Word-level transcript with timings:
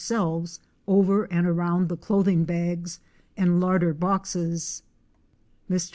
selves 0.03 0.59
over 0.87 1.25
and 1.25 1.45
around 1.45 1.87
the 1.87 1.95
clothing 1.95 2.43
bags 2.43 2.99
and 3.37 3.59
larder 3.61 3.93
boxes. 3.93 4.81
Mr. 5.69 5.89